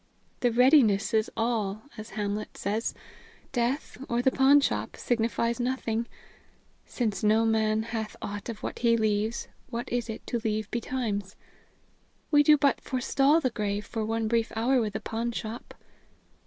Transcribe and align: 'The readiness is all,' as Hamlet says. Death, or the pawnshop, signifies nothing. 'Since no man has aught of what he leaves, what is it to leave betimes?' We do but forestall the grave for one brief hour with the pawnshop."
'The 0.39 0.51
readiness 0.51 1.13
is 1.13 1.29
all,' 1.37 1.83
as 1.95 2.09
Hamlet 2.17 2.57
says. 2.57 2.95
Death, 3.51 3.99
or 4.09 4.19
the 4.23 4.31
pawnshop, 4.31 4.97
signifies 4.97 5.59
nothing. 5.59 6.07
'Since 6.87 7.23
no 7.23 7.45
man 7.45 7.83
has 7.83 8.15
aught 8.19 8.49
of 8.49 8.63
what 8.63 8.79
he 8.79 8.97
leaves, 8.97 9.47
what 9.69 9.87
is 9.91 10.09
it 10.09 10.25
to 10.25 10.39
leave 10.43 10.71
betimes?' 10.71 11.35
We 12.31 12.41
do 12.41 12.57
but 12.57 12.81
forestall 12.81 13.41
the 13.41 13.51
grave 13.51 13.85
for 13.85 14.03
one 14.03 14.27
brief 14.27 14.51
hour 14.55 14.81
with 14.81 14.93
the 14.93 15.01
pawnshop." 15.01 15.75